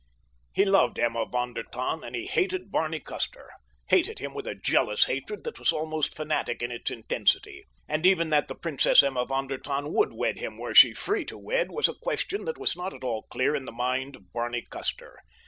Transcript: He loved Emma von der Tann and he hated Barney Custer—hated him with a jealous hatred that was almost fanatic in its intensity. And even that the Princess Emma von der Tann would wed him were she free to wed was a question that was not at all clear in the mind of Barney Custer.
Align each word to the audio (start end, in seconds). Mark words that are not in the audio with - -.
He 0.51 0.65
loved 0.65 0.97
Emma 0.97 1.27
von 1.31 1.53
der 1.53 1.61
Tann 1.61 2.03
and 2.03 2.15
he 2.15 2.25
hated 2.25 2.71
Barney 2.71 2.99
Custer—hated 2.99 4.17
him 4.17 4.33
with 4.33 4.47
a 4.47 4.55
jealous 4.55 5.05
hatred 5.05 5.43
that 5.43 5.59
was 5.59 5.71
almost 5.71 6.15
fanatic 6.17 6.63
in 6.63 6.71
its 6.71 6.89
intensity. 6.89 7.65
And 7.87 8.03
even 8.03 8.31
that 8.31 8.47
the 8.47 8.55
Princess 8.55 9.03
Emma 9.03 9.25
von 9.27 9.45
der 9.45 9.59
Tann 9.59 9.93
would 9.93 10.11
wed 10.13 10.39
him 10.39 10.57
were 10.57 10.73
she 10.73 10.95
free 10.95 11.23
to 11.25 11.37
wed 11.37 11.69
was 11.69 11.87
a 11.87 11.93
question 11.93 12.45
that 12.45 12.57
was 12.57 12.75
not 12.75 12.95
at 12.95 13.03
all 13.03 13.27
clear 13.29 13.55
in 13.55 13.65
the 13.65 13.71
mind 13.71 14.15
of 14.15 14.33
Barney 14.33 14.63
Custer. 14.67 15.19